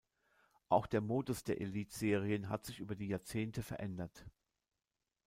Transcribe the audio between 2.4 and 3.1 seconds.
hat sich über die